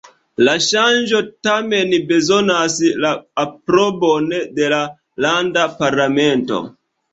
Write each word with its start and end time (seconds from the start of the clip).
La 0.45 0.53
ŝanĝo 0.67 1.19
tamen 1.47 1.93
bezonas 2.13 2.79
la 3.05 3.13
aprobon 3.45 4.27
de 4.59 4.73
la 4.75 4.83
landa 5.29 5.71
parlamento. 5.85 6.67